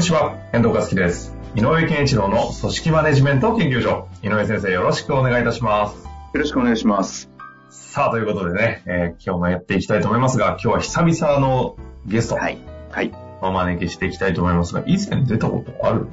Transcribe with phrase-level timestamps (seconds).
[0.00, 1.36] にちは、遠藤和樹です。
[1.54, 4.08] 井上健一郎の組織マネジメント研究所。
[4.22, 6.06] 井上先生、よろしくお願いいたします。
[6.06, 7.28] よろしくお願いします。
[7.68, 11.76] さあ、ということでね、えー今日もやっていきたいと思いますが、今日は久々の
[12.06, 12.56] ゲストはい。
[12.90, 13.12] はい。
[13.42, 16.06] をお招きしていきたいと思いますが、以前出たことある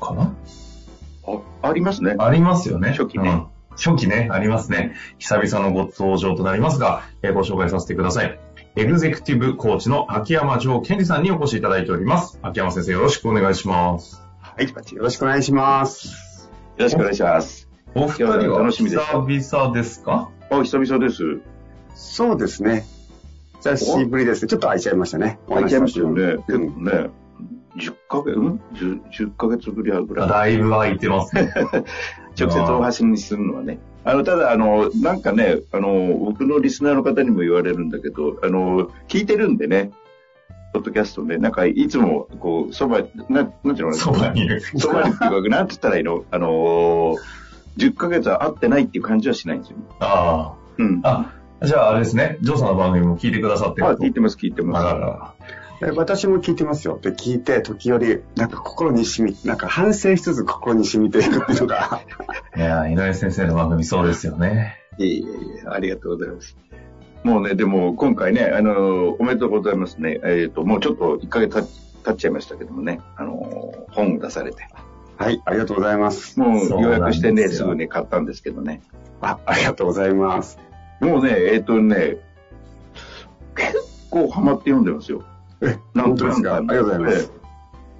[0.00, 0.32] かな？
[1.26, 2.14] あ、ありますね。
[2.16, 2.90] ありますよね。
[2.90, 3.46] 初期ねうん
[3.76, 4.94] 初期ね、ありますね。
[5.18, 8.38] 久々のご登場となりますが、えーご紹介させてください。
[8.74, 12.38] エグゼクティブコーチの秋山城健二さんにお越しいただいております。
[12.42, 14.22] 秋山先生、よろしくお願いします。
[14.40, 16.48] はい、よろしくお願いします。
[16.78, 17.68] よろしくお願いします。
[17.94, 20.30] お二人は楽しみです久々ですか？
[20.50, 21.22] あ、久々です。
[21.94, 22.86] そうですね。
[23.62, 24.48] 久しぶりですね。
[24.48, 25.38] ちょっと空いちゃいましたね。
[25.48, 26.22] 空いちゃいましたよね。
[26.22, 27.10] う結ん構ね。
[27.76, 30.28] 10ヶ月、うん ?10、10ヶ月ぶりぐらい。
[30.28, 31.52] だいぶ空いてますね。
[32.40, 33.78] 直接お話にするのはね。
[34.04, 39.92] あの、ただ、あの、なんかね、あの、僕のリスナーの方にも言われるんだけど、あの、聞いてるんでね、
[40.72, 44.60] ポッドキャストね、なんか、いつも、こう、そば、な、なんていうのそばにいる。
[44.60, 46.24] そばにっていうか、なんて言ったらいいの？
[46.30, 47.16] あの、
[47.76, 49.76] 10ヶ月は会ってないっていう感じはしないんですよ。
[50.00, 51.00] あうん。
[51.04, 51.32] あ。
[51.60, 52.38] あ、じゃああれですね。
[52.40, 54.86] ジョーさんの番組も聞いてくださってるあ、と聞いてます、聞いてます。
[54.86, 56.98] あららえ私も聞いてますよ。
[57.02, 62.00] で、聞いて、時折、なんか心に染み、なんか反省しつつ心に染みていくっていうのが、
[62.56, 64.76] いやー井上先生の番組そうですよね。
[64.98, 65.24] いえいえい
[65.64, 66.56] え、ありがとうございます。
[67.24, 70.20] もうね、でも今回ね、あの、おめでとうございますね。
[70.24, 71.62] えっ、と、もうちょっと1ヶ月
[72.04, 74.66] 経っちゃいましたけどもね、あの、本を出されて。
[75.16, 76.38] はい、ありがとうございます。
[76.38, 78.82] もう予約してね、すよすぐね、買ったんですけどね。
[79.20, 80.58] あ、ありがとうございます。
[81.00, 82.18] もうね、えっ、とね、
[83.54, 83.76] 結
[84.10, 85.22] 構ハマって読んでますよ。
[85.62, 86.56] え、なん本当ですか？
[86.56, 87.30] ありがとうございます。
[87.32, 87.42] ええ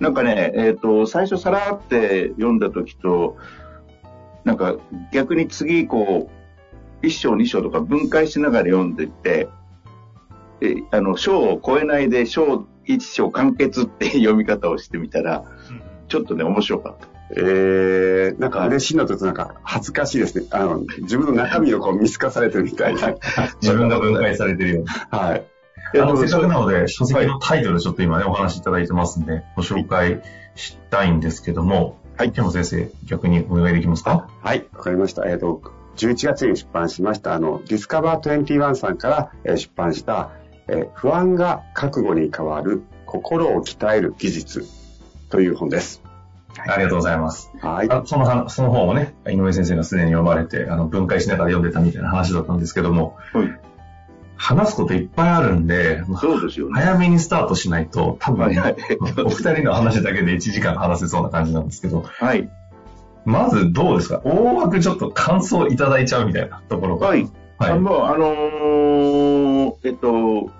[0.01, 3.37] なんかね、えっ、と、最初さらって読んだ時と、
[4.43, 4.75] なんか
[5.13, 6.29] 逆に次こ
[7.03, 9.49] う、一章二章とか分解しながら読んでいって、
[10.61, 15.45] えあの、章を超えないで章一章完結って読み方をしてみたら、
[16.09, 17.07] ちょっとね、面白かった。
[17.37, 20.47] えー、なんか嬉しいのとなんか恥ずかしいですね。
[20.51, 23.15] あの、自分の中身をこう見透かされてるみたいな。
[23.63, 24.89] 自分が分解されてるように。
[25.11, 25.45] はい。
[25.95, 30.23] あの、せっかくなので、書籍のタイトルちょっと今ね、お話しいただいてますんで、ご紹介
[30.55, 34.29] したいんですけども、はい、池山先生、逆にお願いできますか？
[34.43, 35.29] はい、わかりました。
[35.29, 35.63] えっ、と、
[35.97, 40.31] 11月に出版しました、あの、ディスカバー21さんから、えー出版した、
[40.69, 44.65] えー不安が覚悟に変わる心を鍛える技術
[45.29, 46.03] という本です。
[46.59, 47.51] ありがとうございます。
[47.61, 47.89] はい。
[47.91, 53.59] あその話、その本をね、井上先生がすでに読まれて、あの、分解しながら読んでたみたいな話だったんですけども、はい
[54.43, 56.73] 話すこといっぱいあるんで、そうですよね。
[56.75, 58.77] 早めにスタートしないと、多分、はいはい。
[59.25, 62.51] お二人の話だけで1時間話せそうな感じなんですけど、はい。
[63.25, 64.21] まずどうですか？
[64.25, 67.07] 大枠ちょっと感想いただいちゃうみたいなところが。
[67.09, 67.23] はい。
[67.59, 67.71] はい。
[67.71, 70.51] あの、あのーえっと、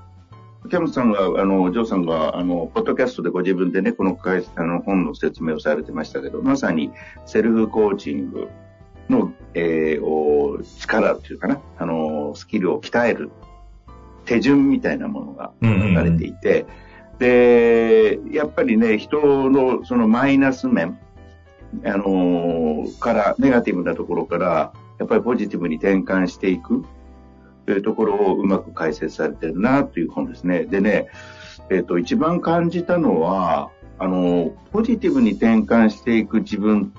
[0.71, 6.93] キャムさんが、あの、ジョーさんが、あの、ポッドキャストでご自分でね、この会あの本の説明をされてましたけど、まさに
[7.27, 8.49] セルフコーチング
[9.11, 13.33] の、えーお力っていうかな、あの、スキルを鍛える
[14.25, 16.67] 手順みたいなものが書かれていて、
[17.19, 20.99] で、やっぱりね、人のそのマイナス面、
[21.85, 26.85] あのーから、ネガティブなところから、やっぱりポジティブに転換していく、
[27.67, 30.65] というところをうまく解説されてるなという本ですね。
[30.65, 31.09] でね、
[31.71, 36.93] えっ、と、一番感じたのは、あの、ポジティブに転換していく自分、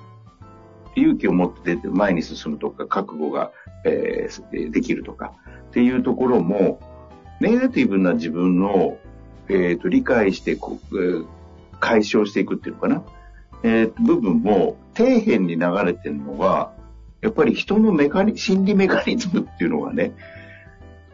[0.96, 3.52] 勇気を持って前に進むとか、覚悟が、
[3.84, 5.34] えーできるとか、
[5.68, 6.80] っていうところも、
[7.40, 8.98] ネガティブな自分の、
[9.50, 11.26] えっ、と、理解してこ、えー
[11.80, 13.04] 解消していくっていうのかな。
[13.64, 16.72] えー部分も底辺に流れてるのは、
[17.22, 20.14] やっぱり人のメカニ、心理メカニズムっていうのがね、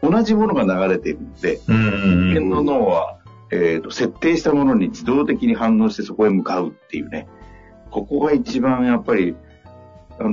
[0.02, 2.50] 同じものが流れているんで、人間うん。
[2.50, 3.18] の脳は、
[3.50, 7.28] えーと、設定したものに自動的に反応してそこへ向かうっていうね。
[7.90, 9.34] ここが一番やっぱり、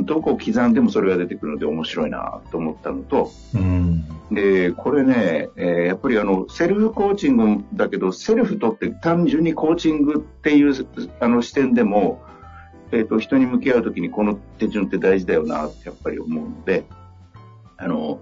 [0.04, 4.04] どこを刻んでもそれが出てくるので面白いなと思ったのと、うん。
[4.32, 10.74] で、これね、えーやっぱりあの、セルフコーチングだけど、セルフとって単純にコーチングっていう
[11.20, 12.22] あの視点でも、
[12.92, 16.86] えっ、と、人に向き合うときにこの手順って大事だよなってやっぱり思うので、
[17.78, 18.22] あの、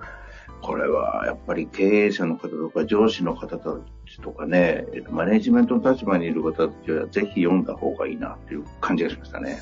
[0.62, 3.70] これはやっぱり経営者の方とか上司の方た
[4.08, 9.60] ちとかね、マネジメントの立場にいる方たちはぜひ読んだ方がいいなっていう感じがしましたね。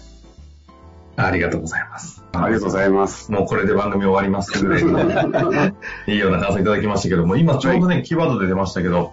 [1.16, 2.24] ありがとうございます。
[2.34, 3.32] ありがとうございます。
[3.32, 4.82] もうこれで番組終わりますけどね。
[6.08, 9.12] いいような感想いただきましたけども、今ちょうどね、キーワードで出ましたけど、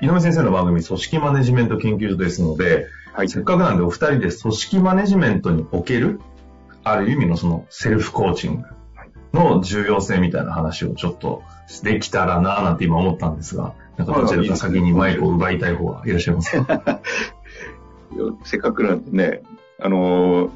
[0.00, 3.28] 井上先生の番組、組織マネジメント研究所ですので、はい。
[3.28, 6.20] せっかくなんでお二人で組織マネジメントにおける、
[6.82, 11.42] ある意味のそのセルフコーチングの重要性みたいな話をちょっと
[11.84, 17.00] できたらなぁなんて今思ったんですが、なんかどちらか先にマイクを奪いたい方はいらっしゃいますか？
[18.44, 19.42] せっかくなんでね、
[19.80, 20.50] あのー、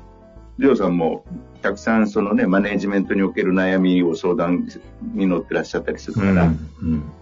[0.59, 1.25] りょうさんも
[1.63, 4.69] たくさんそのね、マネジメントにおける悩みを相談
[5.15, 7.13] に乗ってらっしゃったりするから、うん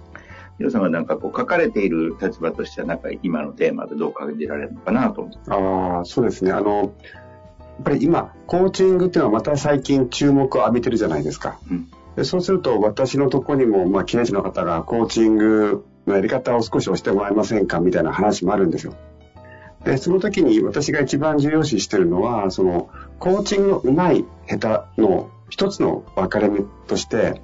[0.58, 5.38] りょうさんはなんかこう書かれている立場としてはなんか今のテーマでどう感じられるのかなと思って。
[5.48, 6.52] ああ、そうですね。
[6.52, 6.90] あの、やっ
[7.82, 11.58] ぱり今、コーチングっていうのはまた最近注目を浴びてるじゃないですか。
[11.70, 18.94] うんでそうすると私のとこにも、まあ、経営者の方がコーチングのやり方を少し押してもらえませんかみたいな話もあるんですよ。
[19.84, 24.24] で、その時に私が一番重要視してるのは、その、コーチングの上手い
[24.58, 27.42] 下手の一つの分かれ目として、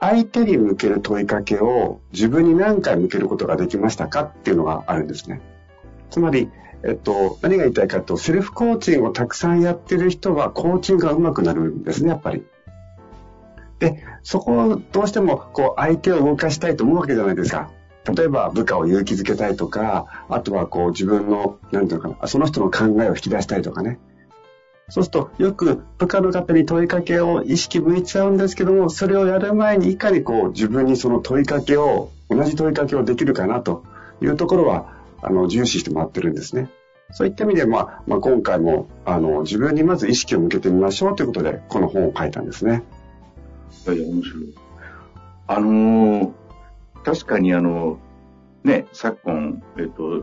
[0.00, 5.40] 相手に向ける問いかけを自分に何回向けることができましたかっていうのがあるんですね。
[6.10, 6.50] つまり、
[6.82, 12.44] えっと、何が言いたいかというと、セルフコーチングをたくさんやってる人は、コーチングが上手くなるんですね、やっぱり。
[13.78, 17.70] で、そこをどうしても、こう、相手を動かしたいと思うわけじゃないですか。
[18.04, 23.98] 例えば、部下を勇気づけたいとか、あとは、こう、自分の、なんていうのかな、その人の考えを引き出したいとかね。
[24.88, 33.84] そうすると、よく部下の方に問いかけを意識向いちゃうんですけども、それをやる前にいかにこう、自分にその問いかけを、同じ問いかけをできるかなと
[34.20, 34.92] いうところは、
[35.22, 36.70] あの、重視してもらってるんですね。
[37.12, 42.82] そういった意味で、まあ、まあ、今回も、あの、自分にまず意識を向けてみましょうということで、この本を書いたんですね。
[43.86, 44.54] いやいや、面白い。
[45.46, 46.39] あのー
[47.04, 47.98] 確かにあの、
[48.62, 50.20] ね、昨今、えっと、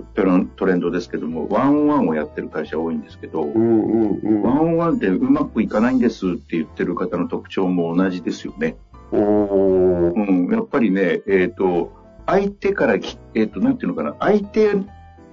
[0.56, 4.41] トレンドですけども、ワンオンワンをやってる会社多いんですけど、うんうんうん。
[4.44, 8.77] ワンオンワンでうまくいかないんですって言ってる方の特徴も同じですよね。
[9.12, 11.91] おーうん、やっぱりね、えっ、と、
[12.27, 14.75] 相手からき、えっ、と、なんていうのかな、相手、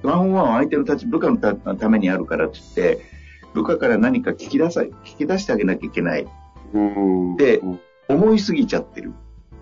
[0.02, 3.04] ワンオンワンは相手の立ち部下のたためにあるからって言って、
[3.52, 6.26] 部下から何か聞き出さ、聞き出してあげなきゃいけない。
[6.72, 7.36] うん。
[7.36, 9.12] でうん思いすぎちゃってる。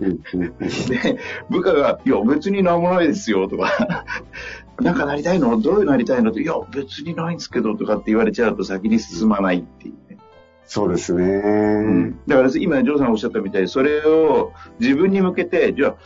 [0.00, 1.18] で、
[1.50, 4.04] 部下が、いや、別になんもないですよ、とか、
[4.80, 5.60] なんかなりたいの？
[5.60, 6.30] どういうなりたいの？
[6.30, 10.11] って、いや、別にないんですけど、とかって言われちゃうと先に進まないっていう。
[10.72, 12.14] そうですね。
[12.26, 15.96] だから今、ジョーさんおっしゃったみたいに、それを自分に向けて、じゃあ、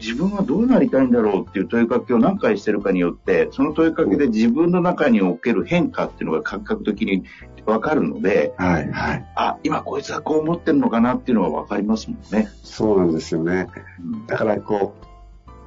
[0.00, 7.24] 自分はどうなりたいんだろうっていう問いかけを何回してるかによって、その問いかけで自分の中における変化っていうのが感覚的に
[7.66, 9.26] わかるので、はいはい。
[9.34, 12.48] あ、今こいつはこう思ってるのかなっていうのがわかりますもんね。
[12.62, 13.66] そうなんですよね。
[14.00, 14.94] うんだからこ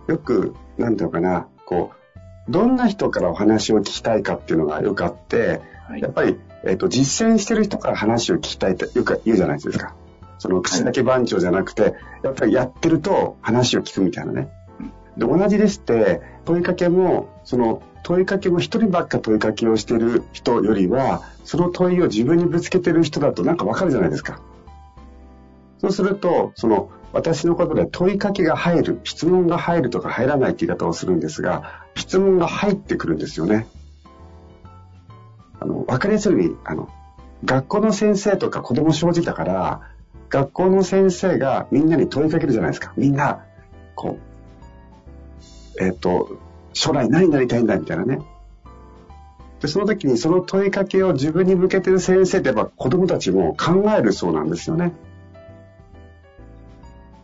[0.07, 6.35] う、よく、なんていうのかな、こう、どんな人からお話を聞きたいかっていうのがよくあって、はいやっぱり、
[6.65, 9.95] えっ、と、実践してる人から話を聞きたいってよく言うじゃないですか。
[10.39, 14.49] その口だけ番長じゃなくて、やっぱりやってると話を聞くみたいなね。
[15.17, 24.41] で、同じですって、問いかけも、その問いかけも一人ばっか問いかけをしてる人よりは、その問いを自分にぶつけてる人だとなんかわかるじゃないですか。
[25.79, 33.67] そうすると、その、私のことで問いかけが入る、質問が入るとか入らないって言い方をするんですが、質問が入ってくるんですよね。
[35.59, 36.89] あの、わかりやすいように、あの、
[37.45, 39.81] 学校の先生とか子供正直だから、
[40.29, 42.93] 学校の先生がみんなに問いかけるじゃないですか。
[42.95, 43.45] みんな、
[43.95, 44.17] こ
[45.79, 46.37] う、えっ、と、
[46.73, 48.19] 将来何になりたいんだみたいなね。
[49.61, 54.93] で、その時にその問いかけを自分に向けてる先生ってやっぱ子供たちも考えるそうなんですよね。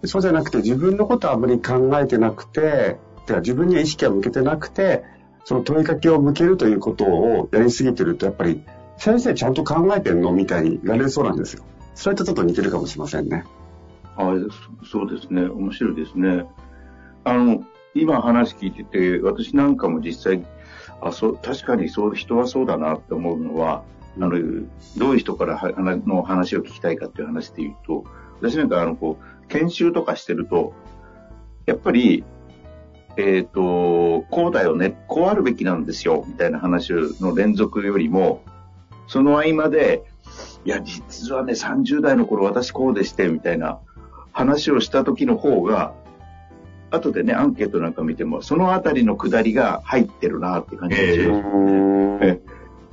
[0.04, 5.04] そうじゃなくて自分のことはあまり考えてなくて、てか自分には意識が向けてなくて、
[5.46, 8.64] その問いかけを向けるということをやりすぎてると、やっぱり
[8.98, 11.64] 先生ちゃんと考えてんのみたいに言われそうなんですよ。
[11.94, 13.46] それとちょっと似てるかもしれませんね。
[14.18, 14.34] あ
[14.84, 15.44] そそうですね。
[15.44, 16.46] 面白いですね。
[17.24, 20.46] あの、今話聞いてて、私なんかも実際、
[21.02, 23.84] あ、そう、確かにそう、人はそうだなって思うのは、
[24.18, 24.30] あの、
[24.98, 25.72] どういう人からは
[26.06, 28.04] の話を聞きたいかっていう話で言うと、
[28.42, 30.74] 私なんかあの、こう、研修とかしてると、
[31.66, 32.24] やっぱり、
[33.18, 38.42] えっ、と、こうだよね、こうあるべきなんですよ、みたいな話の連続よりも、
[39.08, 40.04] その合間で、
[40.66, 43.80] いや、実はね、30代の頃私こうでして、みたいな
[44.32, 45.94] 話をした時の方が、
[46.92, 51.40] 後でね、アンケートなんか見ても、そのあたりの下りが入ってるなって感じがしえます。
[51.40, 52.42] うーん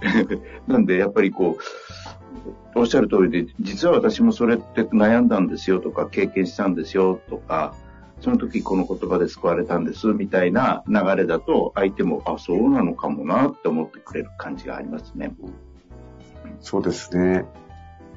[0.66, 1.58] なんで、やっぱりこ
[2.74, 7.74] う、おっしゃる通りで、実は私もそれって悩んだんですよとか、経験したんですよとか、
[8.22, 15.34] その時この言葉で救われたんですみたいな流れだと、相手も、あ、そうなのかもなって思ってくれる感じがありますね。
[16.60, 17.44] そうですね。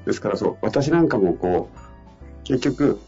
[0.06, 3.00] ですからそう、私なんかもこう、結局、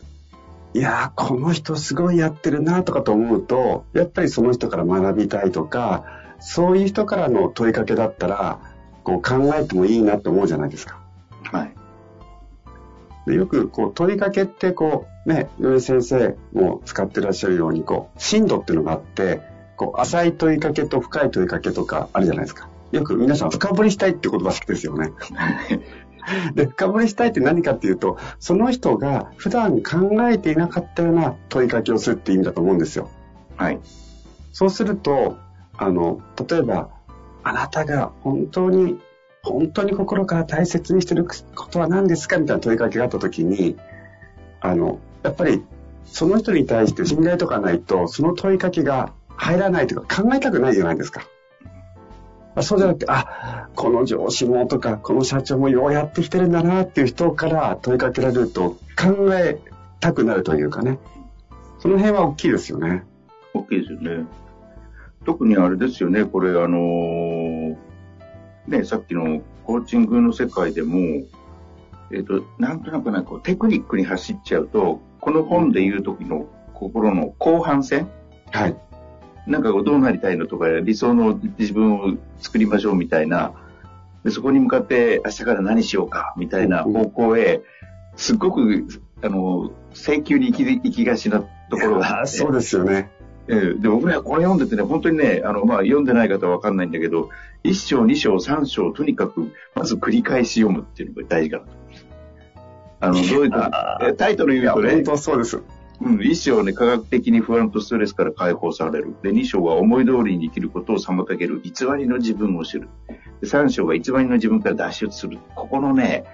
[0.74, 6.04] いやー、この人すごいやってるなとかと思うと、やっぱりその人から学びたいとか、
[6.39, 8.60] そういう人からの問いかけだったら、
[9.04, 11.00] こう考えてもいいなと思うじゃないですか。
[11.51, 11.74] はい。
[13.27, 19.41] でよくこう問いかけってこうね、井上先生も使ってらっしゃるようにこう、深度っていうのがあって、
[19.75, 22.69] こう浅い問いかけと深い問いかけとかあるじゃないですか。
[22.93, 25.12] よく皆さん深掘りしたいって言葉好きですよね。
[26.55, 33.10] で、深掘りしたいって何かっていうと、その人が普段考えていなかったような問いかけをするって意味だと思うんですよ。
[33.57, 33.79] はい。
[34.53, 35.38] そうすると、
[35.77, 36.89] あの、例えば、
[37.43, 38.98] あなたが本当に、
[39.43, 43.77] 本当に心から大切にしてることは何ですかみたいな問いかけがあったときに、
[44.60, 45.62] あの、やっぱり、
[46.05, 51.27] その人に対して信頼とかないと、その問いかけが入らないというか考えたくないじゃないですか。
[52.62, 59.60] そうじゃなくて、あ、この上司もとか、この社長もようやってきてるんだなっていう人から問いかけられると考え
[60.00, 60.98] たくなるというかね。
[61.79, 63.03] その辺は大きいですよね。
[63.53, 64.25] 大きいですよね。
[65.25, 67.75] 特にあれですよね、これ、あのー
[68.67, 71.00] ね、さっきのコーチングの世界でも、
[72.12, 78.09] えっ、と、なんとなくなんかテクニックに走っちゃうと、この本で言う時の心の後半戦？
[78.51, 78.75] はい。
[79.47, 83.53] なんかどうなりたいのとか、理想の自分を作りましょうみたいな、
[84.24, 86.33] でそこに向かって明日から何しようか？
[86.38, 87.62] みたいな方向へ、
[88.15, 88.88] すっごく、
[89.21, 92.31] あの、請求に行き行きがちなところがあって。
[92.38, 93.09] そうですよね。
[93.50, 97.29] ええで、僕ね、これ読んでてね、本当にね、あの、まあ、読んでない方はわかんないんだけど、
[97.63, 101.69] 1章、2章、3章、とにかく、まず繰り返し読むっていうのが大事かなと。
[103.00, 105.62] あの、どういうことえタイトル言うとね本、当そうです。
[106.00, 109.16] うん、1章はね、科学的に不安とストレスから解放される。
[109.24, 111.62] で、2章は思い通りに生きることを妨げる。
[111.63, 112.88] 偽りの自分を知る。
[113.42, 115.39] で、3章が偽りの自分から脱出する。
[115.56, 116.25] ここのね、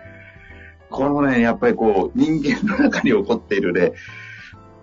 [0.89, 3.93] このね、やっぱりこう、人間の中に起こっているね、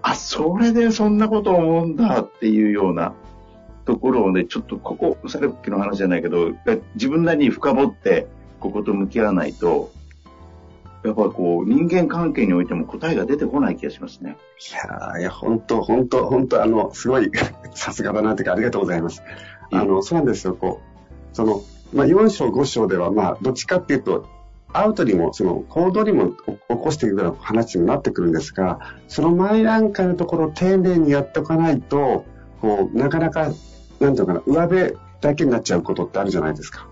[0.03, 3.13] あ、それでそんなこと思うんだっていうような
[3.85, 6.53] ところをね、ちょっとここ、さっきの話じゃないけど、
[6.95, 8.27] 自分なりに深掘って、
[8.61, 9.93] ここと向き合わないと、
[11.03, 14.37] やっぱりこう、人間関係においても答えが出てこない気がしますね。
[14.71, 17.31] いやーいや、本当本当本当あの、すごい、
[17.75, 19.23] さすがだなというか、ありがとうございます。
[19.71, 21.63] あの、そうなんですよ、こう、その、
[21.95, 24.27] まあ、4章、5章では、まあ、どっちかっていうと、
[24.73, 26.37] アウトにも、その、行動にも起
[26.69, 28.79] こしていくような話になってくるんですが、
[29.09, 32.25] その前段階のところを丁寧にやっておかないと、
[32.61, 33.53] こう、なかなか、
[34.01, 36.87] なんていうのかな、上辺だけになっちゃうことってあるじゃないですか。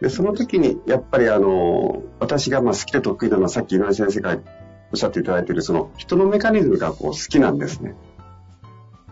[0.00, 4.36] で、その時に、やっぱりあの、私がまあ好きで得意なのは、さっき井上先生が
[4.92, 7.94] おっしゃっていただいている、その、人のメカニズムがこう好きなんですね。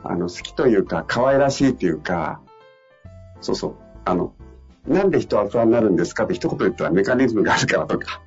[0.03, 2.41] あの、好きというか、可愛らしいというか、
[3.41, 4.33] そうそう、あの、
[4.87, 8.23] なんで人は不安になるんですかって一言言ったらメカニズムがあるからとか。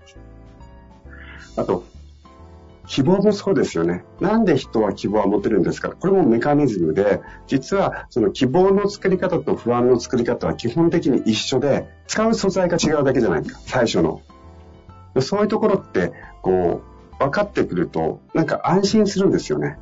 [1.57, 1.83] あと、
[2.91, 4.03] 希望もそうですよね。
[4.19, 5.91] なんで人は希望は持てるんですか？
[5.91, 14.21] これもメカニズムで、実はその希望の作り方と不安の作り方は基本的に一緒で、使う素材が違うだけじゃないですか、最初の。
[15.21, 16.81] そういうところって、こ
[17.17, 19.77] う、分かってくると、なんか安心するんですよね。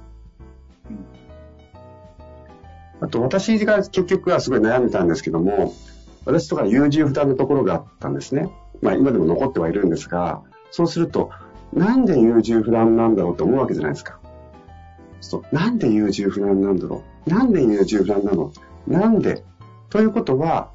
[3.01, 5.73] あと、私が結局はすごい悩んでたんですけども、
[6.25, 8.51] 私とか優柔不断なところがあったんですね。
[8.83, 11.31] まあ今でも残ってはいるんですが、そうすると、
[11.73, 14.19] なんで優柔不断なんだろうと思うわけじゃないですか。
[15.21, 18.51] そうなんで優柔不断なんだろうなんで優柔不断なの？
[18.88, 19.43] なんで？
[19.89, 20.71] ということは、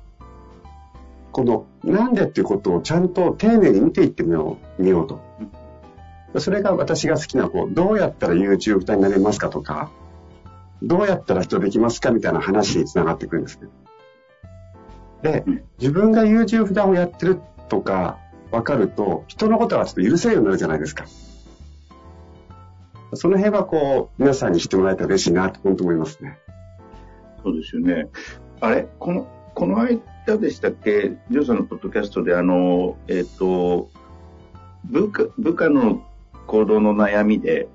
[1.32, 5.20] この、なんでっていうことをちゃんと丁寧に見ていってみよう、見ようと。
[6.40, 9.90] それが私が好きな、こう、どうやったら優柔不断になれますかとか、
[10.82, 13.68] どうやったら人できますかみたいな話につながってくるんですね。
[15.22, 15.44] で、
[15.78, 18.18] 自分が優柔不断をやってるとか
[18.54, 21.06] 分かると、人のことはちょっと許せるようになるじゃないですか。
[23.14, 26.38] その辺はこう、皆さんにしてもらえたら嬉しいなと本当思いますね。
[27.42, 28.08] そうですよね。
[28.60, 31.16] あれこの、この間でしたっけ？
[31.30, 33.88] ジョーさんのポッドキャストであの、えっ、と、
[34.84, 36.02] 部下、部下の
[36.46, 37.68] 行動の悩みで、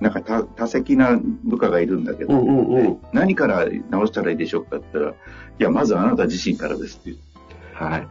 [0.00, 2.98] なんか多多責な部下がいるんだけど、うんうんうん。
[3.12, 5.16] 何から直したらいいでしょうかって言ったら、い
[5.58, 7.18] や、まずあなた自身からですって。
[7.74, 8.08] はい。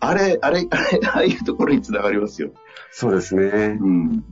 [0.00, 2.50] あれ、あれ、あれ、ああいうところにつながりますよ。
[2.90, 3.78] そうですね。
[3.80, 4.24] うん。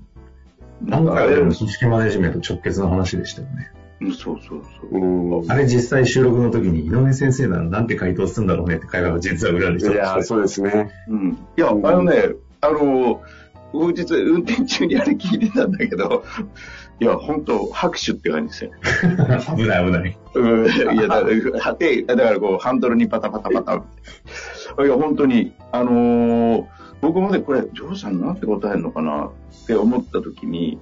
[0.83, 3.71] なんかでも組織マネジメント直結の話でしたよね。
[4.01, 4.99] うん、そうそうそう。
[4.99, 5.51] うん。
[5.51, 10.23] あれ実際収録の時に井上先生ならなんて回答するんだろうねって会話が実は裏でしいや。
[10.23, 10.91] そうですね。
[11.09, 11.39] うん。
[11.57, 13.23] いや、あのね、あの、
[13.73, 16.25] 僕実は運転中にあれ聞いてたんだけど、
[17.01, 18.71] いや、本当拍手って感じですよ。
[19.57, 20.19] 危ない危ない。
[20.35, 20.67] うん。
[20.67, 24.85] いや、だから、はて、だからこう、ハンドルにパタパタパタ。
[24.85, 26.65] いや、本当に、あのー
[27.01, 30.79] 僕もね、これ、ジョーさんなんて答えるのかなって思った時に、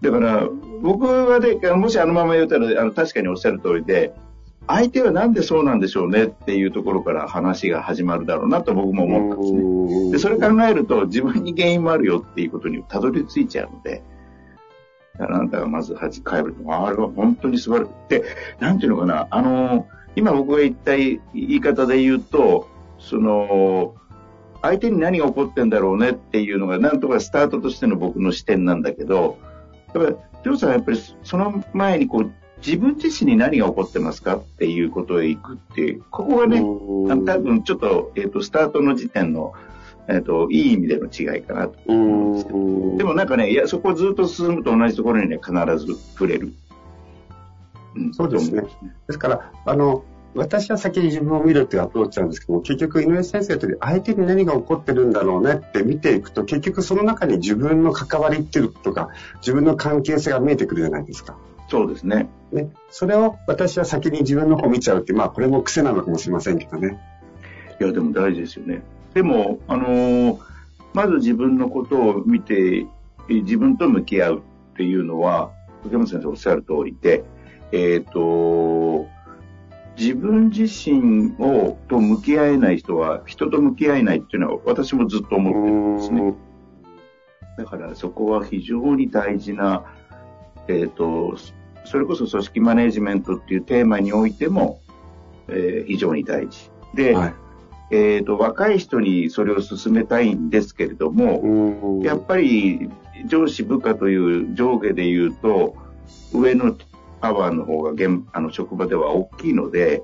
[0.00, 0.48] だから、
[0.82, 4.12] 僕はね、もしあのまま言ったら、あの、確かにおっしゃる通りで、
[4.72, 9.60] 相手はなんでそうなんでしょうねっていうところから話が始まるだろうなと僕も思ったんですね。
[9.60, 14.02] うんで、それ考えると自分に原因もあるよっていうことにたどり着いちゃうので、
[15.18, 17.92] あなたがまず恥帰るのは、あれは本当に素晴らしい。
[18.08, 18.24] で、
[18.60, 19.86] なんていうのかな、あの、
[20.16, 23.94] 今僕が言った言い方で言うと、その、
[24.62, 29.38] 相手に何が起こってんだろうねっていうのが、なんとかスタートとしての僕の視点なんだけど、
[29.92, 32.32] だから、ジョーさんはやっぱりその前にこう、
[32.64, 39.54] 自分自身に何が起こってますかっていうことへ行くっていう、ここがね、多分ちょっと、えっ、と、スタートの時点の、
[40.08, 42.58] えっ、と、いい意味での違いかなとう思うんですけど。
[42.58, 42.96] ん。
[42.98, 46.52] でもなんかね、いや、そこをずっと進むと同じところにね、必ず触れる。
[47.98, 48.68] んそうですねで
[49.12, 61.36] すから、あの、私は先に自分を見るっていうアプローチなんですけども、結局井上先生という相手に何が起こってるんだろうねって見ていくと、結局その中に自分の関わりっていうことか、自分の関係性が見えてくるじゃないですか。
[61.70, 62.28] そうですね。
[62.52, 62.70] ね。
[62.90, 66.98] それを私は先に自分の方を見ちゃうってまあこれも癖なのかもしれませんけどね。
[67.80, 68.82] いや、でも大事ですよね。
[69.14, 70.50] でも、あのー
[70.92, 72.86] まず自分のことを見て、
[73.28, 75.52] え自分と向き合うっていうのは、
[75.84, 77.24] 竹本先生おっしゃる通りで、
[77.72, 79.06] えっ、と、
[79.96, 86.34] 自分自身をと向き合えない人は、人と向き合えないっていうのは私もずっと思ってるんですね。
[87.58, 89.84] だからそこは非常に大事な、
[90.66, 91.36] えっ、と、
[91.84, 94.80] それこそ組織マネジメントっていうテーマにおいても、
[95.48, 96.70] えー非常に大事。
[96.94, 97.34] で、はい。
[97.92, 102.88] えっ、と、若い人にそれを進めたいんですけれども、うんやっぱり
[103.26, 105.76] 上司部下という上下で言うと、
[106.32, 106.76] 上の
[107.20, 110.02] パワーの方が現あの職場では大きいので、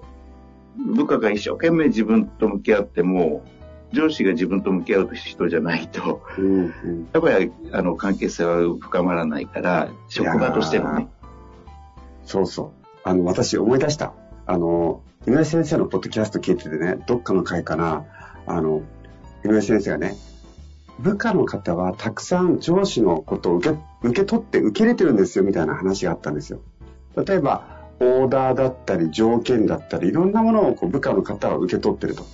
[0.76, 3.44] 部下が一生懸命自分と向き合っても、
[3.92, 11.08] 上司が自分と向き合う人じゃないと、うんうんやっぱりあの関係性は深まらないから、職場としてのね。
[12.26, 12.88] そうそう。
[13.04, 14.12] あの、私思い出した。
[14.46, 18.04] あの、井上先生のポッドキャスト聞いててね、どっかの回かな、
[18.46, 18.82] あの、
[19.44, 20.16] 井上先生がね、
[20.98, 26.60] 部下の方はたくさん上司のことを受け受け取って受け入れてるんですよみたいな話があったんですよ。
[27.16, 32.24] 例えば、オーダーだったり条件だったりいろんなものをこう部下の方は受け取ってると。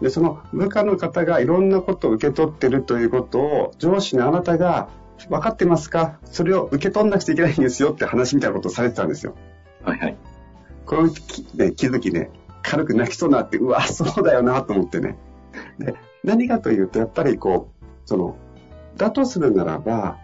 [0.00, 4.88] で、その部下の方がいろんなことを受け取ってるということを上司のあなたが
[5.28, 6.18] 分かってますか？
[6.24, 9.34] それを受け取んなくちゃいけないんですよって話みたいなことをされてたんですよ。
[9.82, 10.16] はいはい。
[10.86, 12.30] このき、ね、気づきね、
[12.62, 15.18] 軽く泣きそうになって、うわ、そうだよなと思ってね。
[15.78, 18.36] で、何かというと、やっぱりこう、その、
[18.96, 20.16] だとするならば、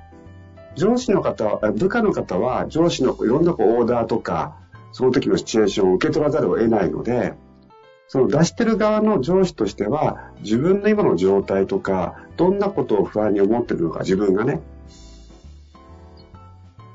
[0.74, 4.56] 上司の方は、あ部下の方は上司のいろんなこうオーダーとか、
[4.92, 7.34] その時のシチュエーションを受け取らざるを得ないので、
[8.06, 14.60] その出してる側の上司としては、自分の今の状態とか、どんなことを不安に思ってるのか、自分がね、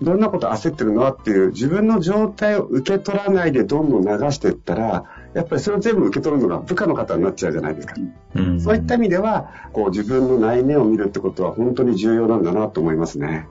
[0.01, 1.09] どんなこと焦ってるの？
[1.09, 7.95] っていう自分の状態を受け取らないでどんどん流していったら、やっぱりそれを全部受け取るのが部下の方になっちゃうじゃないですか。
[8.35, 13.47] うんそういった意味では、こう自分の内面を見るってことは本当に重要なんだなと思いますね。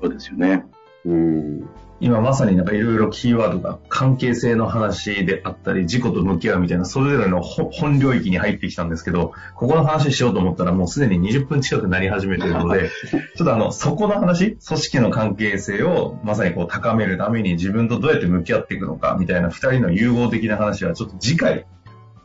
[0.00, 0.66] そうですよね。
[1.04, 1.68] うん。
[2.00, 12.90] 今まさになんかいろいろキーワードが関係性の話であったり、自己と向き合うみたいな、それぞれの本本領域に入ってきたんですけど、ここの話しようと思ったらもうすでに20分近くなり始めているので、
[13.36, 21.66] ちょっとあの、そこの話、組織の関係性をまさにこう高めるために自分とどうやって向き合っていくのかみたいな二人の融合的な話はちょっと次回、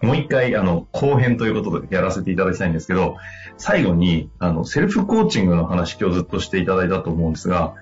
[0.03, 3.15] もう一回、あの、後編ということでやらせていただきたいんですけど、
[3.57, 7.73] 最後に、あの、セルフコーチングの話今日ずっとしていただいたと思うんですが、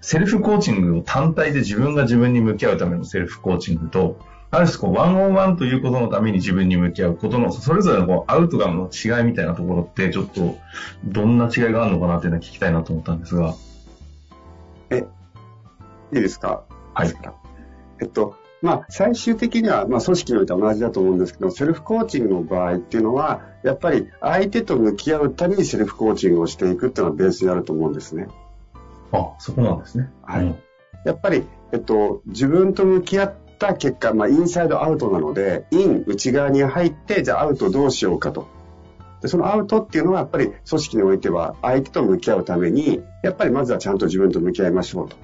[0.00, 4.18] セルフコーチングを単体で自分が自分に向き合うためのセルフコーチングと、
[4.50, 10.56] ある種こう、ワンオンワンということのために自分に向き合うことの、それぞれのこうアウトガムの違いみたいなところって、ちょっと、
[11.04, 13.54] どんな違いがあるのかなっていうのを聞きたいなと思ったんですが。
[14.90, 16.64] いいですか？
[16.94, 17.12] はい。
[18.00, 28.28] えっと、まあ、最終的には、まあ、組織においては同じだと思うんですけど、セルフコーチングの場合っていうのは、やっぱり相手と向き合うためにセルフコーチングをしていくっていうのがベースになると思うんですね。
[29.12, 30.10] あ、そこなんですね。
[30.22, 30.58] はいうん
[31.04, 38.48] やっぱり、えっと、自分と向き合った結果、まあ、インサイドアウトなので、イン、内側に入って、じゃあアウトどうしようかと。
[39.22, 45.16] で、そのアウトっていうのは、やっぱり組織においては、相手と向き合うために、やっぱりまずはちゃんと自分と向き合いましょうと。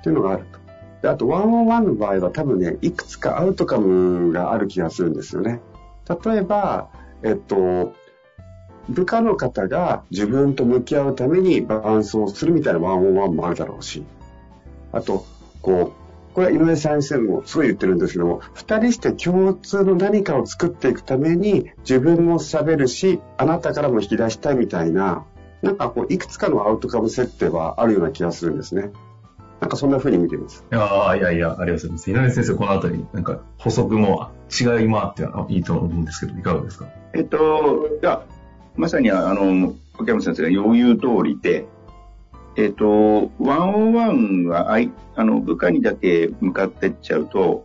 [0.00, 0.58] っていうのがあると。
[1.02, 5.60] であと、ワンオンワンの場合は多分ね、いくつかアウトカムがある気がするんですよね。
[6.24, 6.90] 例えば、
[7.22, 7.94] えっと、
[8.88, 14.04] 部下の方が自分と向き合うために伴走するみたいなワンオンワンもあるだろうし、
[14.92, 15.24] あと、
[15.62, 25.24] こう、これは井上先生もすごい言ってるんですけども、二人して共通の何かを作っていくために自分も喋るし、あなたからも引き出したいみたいな、
[25.62, 28.90] なんかこう、いくつかのアウトカム設定はあるような気がするんですね。
[29.60, 30.64] なんかそんな風に見てます。
[30.70, 32.10] いやいやいや、ありがとうございます。
[32.10, 36.86] 井上先生、このあたり、なんか補足も違いもあっていいと思うんですけど、いかがですか？
[37.14, 38.22] えっと、いや、
[38.76, 41.66] まさにあの、秋山先生が余裕通りで、
[42.56, 47.64] えっ、と、ワンオンワンはあいあの部下にだけ向かってっちゃうと、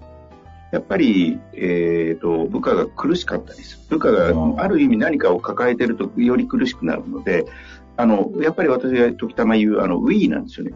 [0.71, 3.97] やっぱり、えっ、と、部下が苦しかったりする。
[3.97, 7.45] 部下がある意味何かを抱えてるとより苦しくなるので、
[7.97, 10.73] あの、やっぱり私が時たま言う、あの、ウィーなんですよね。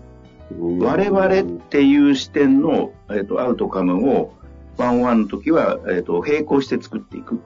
[0.59, 4.33] 我々っていう視点の、えっ、と、アウトカムを、
[4.77, 7.39] ワンワンの時は、えっ、と、並行して作っていく。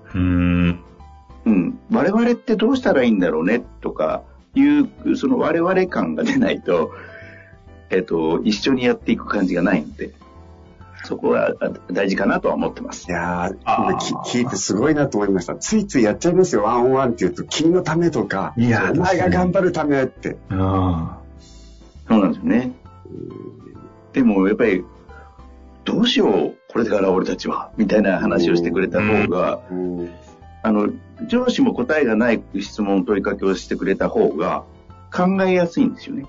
[1.47, 1.53] うん。
[1.53, 1.79] うん。
[1.91, 4.23] 我々ってどうしたらいいんだろうね、とか、
[4.55, 6.91] いう、その我々感が出ないと、
[7.89, 10.11] えっ、と、一緒にやっていく感じがないので。
[11.03, 11.53] そこは
[11.89, 13.09] 大事かなとは思ってます。
[13.09, 15.55] いやー、聞いてすごいなと思いました。
[15.55, 20.35] ついついやっちゃいますよ、ワンオンワンって言うと、君のためとか、いやお前が頑張るためって。
[20.49, 21.19] あ
[22.09, 22.73] そうなんですよね。
[24.11, 24.83] でも、やっぱり、
[25.85, 29.61] どうしよう、これから俺たちは、みたいな話をしてくれた方が、
[30.67, 30.89] あの、
[31.27, 34.65] 上司も答えがない質問、問いかけをしてくれた方が、
[35.13, 36.25] 考えやすいんですよね。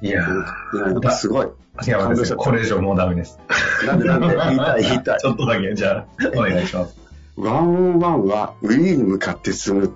[0.00, 1.48] いやー、すごい。
[1.74, 3.40] 秋山先生、これ以上もうダメです。
[3.84, 5.18] なんでなんで言いたい言いたい。
[5.20, 6.06] ちょっとだけ、じゃあ、
[6.36, 6.96] お願いします。
[7.36, 9.92] ワンオンワンは、ウィーに向かって進む。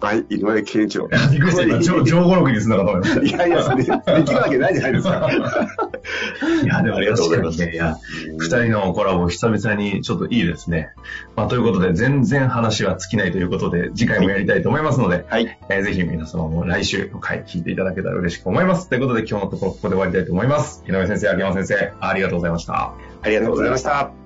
[0.00, 1.08] はい、井上健一郎。
[1.08, 1.64] びっくりした。
[1.80, 3.46] 上上語録にすんのかと思いました。
[3.46, 3.86] いやいや、でき
[4.32, 5.30] るわけないじゃないですか。
[6.62, 7.64] いや、でもありがとうございます。
[7.64, 7.96] いや、
[8.38, 10.90] 二人のコラボ久々にちょっといいですね。
[11.34, 15.58] まあ、ということで、全然話は尽きないということで、次回もやりたいと思いますので、はい。
[15.70, 18.88] えー、ぜひ皆様も来週の回聞いていただけたら嬉しく思います。
[18.88, 20.84] ということで、今日のところここで終わりたいと思います。
[20.86, 22.92] 井上先生、秋山先生、ありがとうございました。
[23.22, 24.25] ありがとうございました。